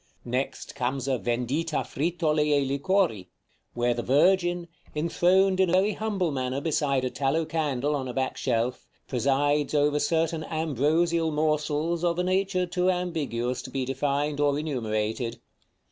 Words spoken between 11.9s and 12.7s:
of a nature